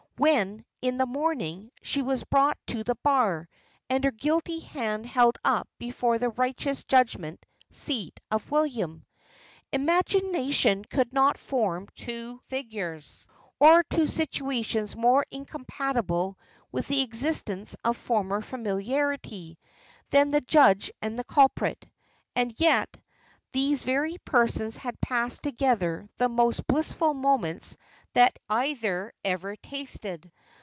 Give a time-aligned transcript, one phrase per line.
[0.17, 3.49] When, in the morning, she was brought to the bar,
[3.89, 9.03] and her guilty hand held up before the righteous judgment seat of William
[9.71, 13.25] imagination could not form two figures,
[13.59, 16.37] or two situations more incompatible
[16.71, 19.57] with the existence of former familiarity,
[20.11, 21.83] than the judge and the culprit
[22.35, 22.95] and yet,
[23.53, 27.75] these very persons had passed together the most blissful moments
[28.13, 30.29] that either ever tasted!